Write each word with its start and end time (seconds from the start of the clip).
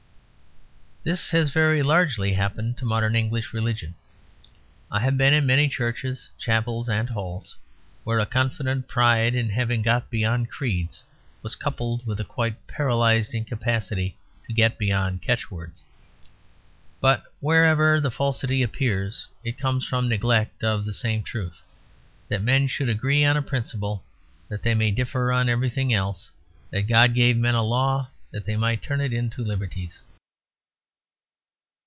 This 1.03 1.31
has 1.31 1.49
very 1.49 1.81
largely 1.81 2.33
happened 2.33 2.77
to 2.77 2.85
modern 2.85 3.15
English 3.15 3.53
religion; 3.53 3.95
I 4.91 4.99
have 4.99 5.17
been 5.17 5.33
in 5.33 5.47
many 5.47 5.67
churches, 5.67 6.29
chapels, 6.37 6.87
and 6.89 7.09
halls 7.09 7.57
where 8.03 8.19
a 8.19 8.27
confident 8.27 8.87
pride 8.87 9.33
in 9.33 9.49
having 9.49 9.81
got 9.81 10.11
beyond 10.11 10.51
creeds 10.51 11.03
was 11.41 11.55
coupled 11.55 12.05
with 12.05 12.23
quite 12.27 12.53
a 12.53 12.71
paralysed 12.71 13.33
incapacity 13.33 14.15
to 14.45 14.53
get 14.53 14.77
beyond 14.77 15.23
catchwords. 15.23 15.83
But 16.99 17.23
wherever 17.39 17.99
the 17.99 18.11
falsity 18.11 18.61
appears 18.61 19.27
it 19.43 19.57
comes 19.57 19.87
from 19.87 20.07
neglect 20.07 20.63
of 20.63 20.85
the 20.85 20.93
same 20.93 21.23
truth: 21.23 21.63
that 22.29 22.43
men 22.43 22.67
should 22.67 22.89
agree 22.89 23.25
on 23.25 23.35
a 23.35 23.41
principle, 23.41 24.03
that 24.49 24.61
they 24.61 24.75
may 24.75 24.91
differ 24.91 25.31
on 25.33 25.49
everything 25.49 25.91
else; 25.91 26.29
that 26.69 26.83
God 26.83 27.15
gave 27.15 27.37
men 27.37 27.55
a 27.55 27.63
law 27.63 28.09
that 28.29 28.45
they 28.45 28.55
might 28.55 28.83
turn 28.83 29.01
it 29.01 29.11
into 29.13 29.43
liberties. 29.43 29.99